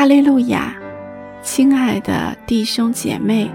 [0.00, 0.74] 哈利路亚，
[1.42, 3.50] 亲爱的弟兄姐妹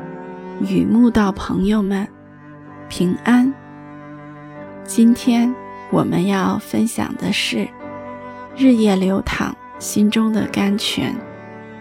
[0.61, 2.07] 与慕道朋友们，
[2.87, 3.51] 平安。
[4.83, 5.51] 今天
[5.89, 7.57] 我们要分享的是
[8.55, 11.11] 《日夜流淌心中的甘泉》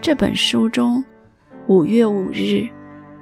[0.01, 1.05] 这本书中
[1.67, 2.67] 五月五日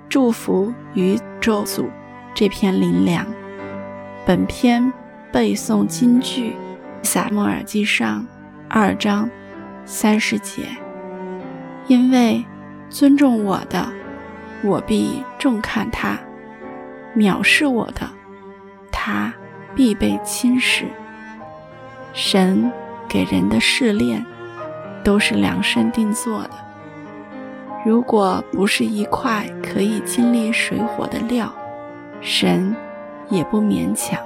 [0.09, 1.91] 祝福与咒诅
[2.33, 3.27] 这篇灵粮。
[4.25, 4.93] 本篇
[5.33, 6.51] 背诵金句
[7.03, 8.21] 《撒母耳记上》
[8.69, 9.29] 二章
[9.85, 10.69] 三十节。
[11.87, 12.45] 因为
[12.89, 13.87] 尊重我的，
[14.63, 16.17] 我必重看他；
[17.17, 18.09] 藐视我的，
[18.91, 19.33] 他
[19.75, 20.85] 必被轻视。
[22.13, 22.71] 神
[23.09, 24.25] 给人的试炼，
[25.03, 26.51] 都是量身定做的。
[27.85, 31.53] 如果不是一块可以经历水火的料，
[32.21, 32.77] 神
[33.29, 34.21] 也不勉强。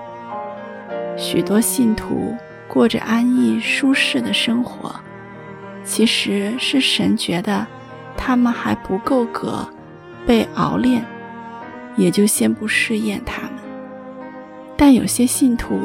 [1.16, 2.36] 许多信徒
[2.68, 4.94] 过着安逸舒适的生活。
[5.86, 7.64] 其实是神觉得
[8.16, 9.66] 他们还不够格
[10.26, 11.06] 被熬炼，
[11.96, 13.52] 也就先不试验他们。
[14.76, 15.78] 但有些信徒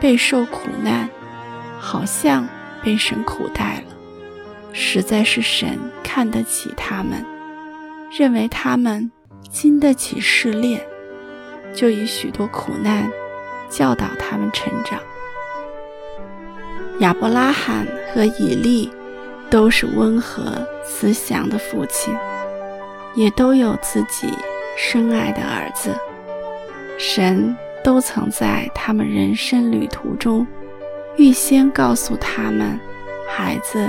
[0.00, 1.08] 备受苦难，
[1.78, 2.46] 好像
[2.82, 3.94] 被神苦待了，
[4.72, 7.24] 实在是神看得起他们，
[8.10, 9.10] 认为他们
[9.48, 10.84] 经得起试炼，
[11.72, 13.08] 就以许多苦难
[13.70, 14.98] 教导他们成长。
[16.98, 18.90] 亚伯拉罕和以利。
[19.54, 22.12] 都是温和慈祥的父亲，
[23.14, 24.26] 也都有自己
[24.76, 25.94] 深爱的儿子。
[26.98, 30.44] 神都曾在他们人生旅途中，
[31.16, 32.76] 预先告诉他们
[33.28, 33.88] 孩子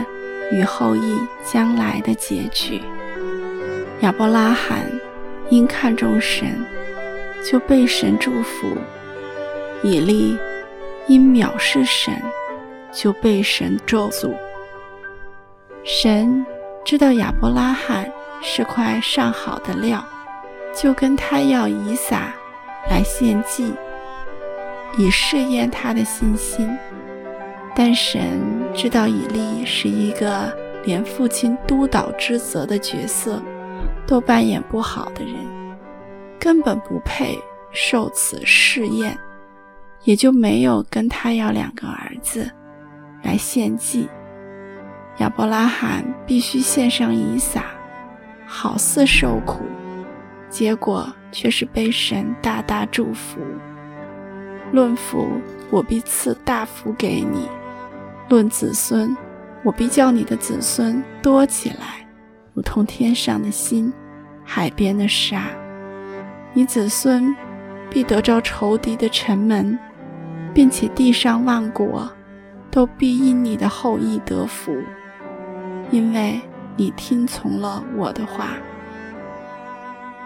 [0.51, 2.79] 与后裔将来的结局。
[4.01, 4.87] 亚伯拉罕
[5.49, 6.63] 因看重神，
[7.43, 8.67] 就被神祝福；
[9.81, 10.37] 以利
[11.07, 12.13] 因藐视神，
[12.91, 14.31] 就被神咒诅。
[15.87, 16.43] 神
[16.83, 20.03] 知道亚伯拉罕是块上好的料，
[20.75, 22.33] 就跟他要以撒
[22.89, 23.71] 来献祭，
[24.97, 26.75] 以试验他的信心。
[27.75, 28.41] 但神
[28.73, 30.51] 知道以利是一个
[30.85, 33.39] 连父亲督导之责的角色
[34.07, 35.35] 都扮演不好的人，
[36.39, 37.37] 根本不配
[37.71, 39.15] 受此试验，
[40.03, 42.49] 也就没有跟他要两个儿子
[43.21, 44.09] 来献祭。
[45.19, 47.63] 亚伯拉罕必须献上以撒，
[48.45, 49.63] 好似受苦，
[50.49, 53.39] 结果却是被神大大祝福。
[54.71, 55.27] 论福，
[55.69, 57.47] 我必赐大福给你；
[58.27, 59.15] 论子孙，
[59.63, 62.05] 我必叫你的子孙多起来，
[62.53, 63.93] 如同天上的星，
[64.43, 65.43] 海边的沙。
[66.53, 67.33] 你子孙
[67.89, 69.79] 必得着仇敌的城门，
[70.53, 72.11] 并且地上万国
[72.69, 74.75] 都必因你的后裔得福。
[75.95, 76.41] 因为
[76.75, 78.57] 你听从了我的话，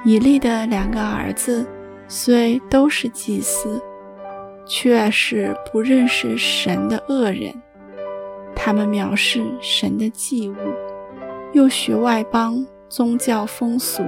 [0.03, 1.63] 以利的两个儿子
[2.07, 3.79] 虽都是祭司，
[4.65, 7.53] 却是不认识神的恶人。
[8.55, 10.55] 他们藐视神的祭物，
[11.53, 14.01] 又学外邦宗教风俗，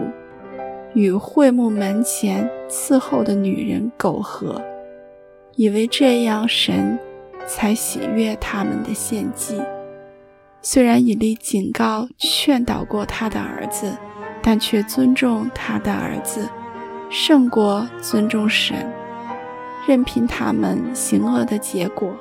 [0.96, 4.60] 与会幕门前伺候的女人苟合，
[5.58, 6.98] 以为这样神
[7.46, 9.62] 才喜悦他们的献祭。
[10.64, 13.98] 虽然以利警告、劝导过他的儿子，
[14.44, 16.48] 但却尊重他的儿子，
[17.10, 18.76] 胜过尊重神。
[19.88, 22.16] 任凭他们行恶的结果，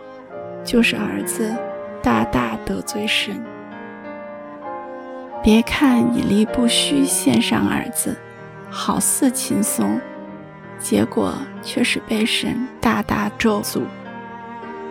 [0.65, 1.55] 就是儿子
[2.03, 3.45] 大大得罪神。
[5.43, 8.17] 别看以利不需献上儿子，
[8.71, 10.01] 好似轻松，
[10.79, 13.83] 结果却是被神大大咒诅。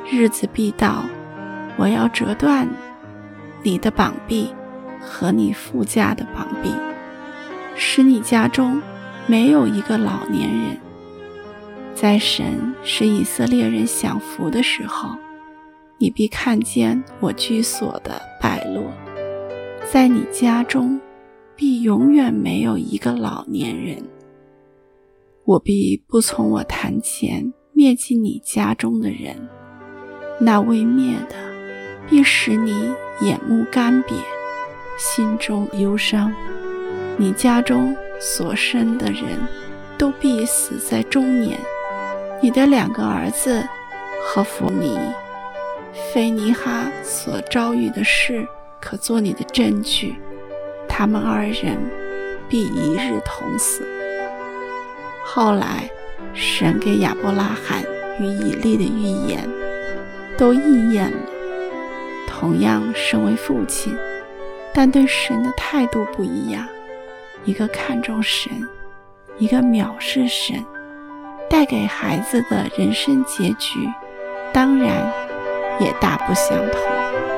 [0.07, 1.03] 日子必到，
[1.77, 2.67] 我要折断。
[3.61, 4.53] 你的膀臂
[4.99, 6.71] 和你父家的膀臂，
[7.75, 8.81] 使你家中
[9.27, 10.77] 没有一个老年人。
[11.93, 15.09] 在神使以色列人享福的时候，
[15.97, 18.83] 你必看见我居所的败落。
[19.91, 20.99] 在你家中，
[21.55, 24.01] 必永远没有一个老年人。
[25.43, 29.35] 我必不从我坛前灭尽你家中的人，
[30.39, 31.35] 那未灭的，
[32.07, 32.73] 必使你。
[33.21, 34.13] 眼目干瘪，
[34.97, 36.33] 心中忧伤。
[37.17, 39.39] 你家中所生的人
[39.97, 41.59] 都必死在中年。
[42.41, 43.61] 你的两个儿子
[44.25, 44.97] 和弗尼、
[46.13, 48.47] 菲尼哈所遭遇的事，
[48.79, 50.15] 可做你的证据。
[50.87, 51.77] 他们二人
[52.47, 53.85] 必一日同死。
[55.25, 55.89] 后来，
[56.33, 57.83] 神给亚伯拉罕
[58.19, 59.47] 与以利的预言
[60.37, 61.17] 都应验了。
[62.27, 63.97] 同样，身为父亲，
[64.73, 66.67] 但对神的态度不一样。
[67.45, 68.51] 一个看重神，
[69.37, 70.63] 一个藐视神，
[71.49, 73.87] 带给孩子的人生结局，
[74.51, 75.11] 当然
[75.79, 77.28] 也大不相同。